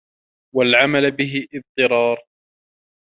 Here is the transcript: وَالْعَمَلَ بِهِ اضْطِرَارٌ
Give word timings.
وَالْعَمَلَ 0.55 1.11
بِهِ 1.11 1.45
اضْطِرَارٌ 1.53 2.17